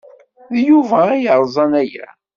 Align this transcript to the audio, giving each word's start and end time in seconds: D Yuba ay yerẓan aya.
D 0.53 0.55
Yuba 0.67 0.99
ay 1.13 1.21
yerẓan 1.25 1.73
aya. 1.81 2.07